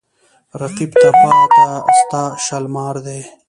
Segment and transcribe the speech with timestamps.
[0.61, 1.65] رقیب ته پاته
[1.97, 3.19] ستا شالمار دی